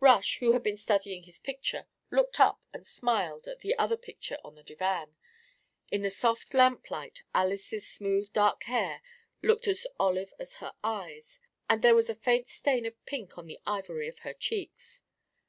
[0.00, 4.36] Rush, who had been studying his picture, looked up and smiled at the other picture
[4.42, 5.14] on the divan.
[5.92, 9.00] In the soft lamplight Alys' smooth dark hair
[9.42, 11.38] looked as olive as her eyes,
[11.70, 15.04] and there was a faint stain of pink on the ivory of her cheeks.